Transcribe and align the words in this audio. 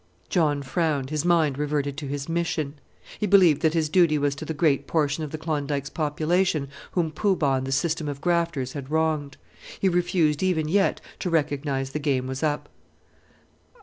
'"John 0.29 0.63
frowned; 0.63 1.11
his 1.11 1.23
mind 1.23 1.59
reverted 1.59 1.95
to 1.97 2.07
his 2.07 2.27
"Mission." 2.27 2.73
He 3.19 3.27
believed 3.27 3.61
that 3.61 3.75
his 3.75 3.87
duty 3.87 4.17
was 4.17 4.33
to 4.33 4.45
the 4.45 4.53
great 4.55 4.87
portion 4.87 5.23
of 5.23 5.29
the 5.29 5.37
Klondike's 5.37 5.91
population 5.91 6.69
whom 6.93 7.11
Poo 7.11 7.35
Bah 7.35 7.57
and 7.57 7.67
the 7.67 7.71
system 7.71 8.09
of 8.09 8.19
grafters 8.19 8.73
had 8.73 8.89
wronged. 8.89 9.37
He 9.79 9.87
refused 9.87 10.41
even 10.41 10.67
yet 10.67 11.01
to 11.19 11.29
recognize 11.29 11.91
the 11.91 11.99
game 11.99 12.25
was 12.25 12.41
up. 12.41 12.67